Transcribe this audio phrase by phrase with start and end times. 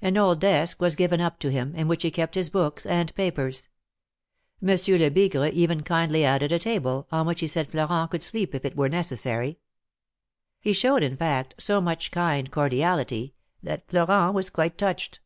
[0.00, 3.12] An old desk was given up to him, in which he kept his books and
[3.16, 3.66] papers.
[4.60, 8.64] Monsieur Lebigre even kindly added a table, on which he said Florent could sleep if
[8.64, 9.58] it were necessary.
[10.60, 13.34] He showed, in fact, so much kind cordiality,
[13.64, 15.18] that Florent was quite touched.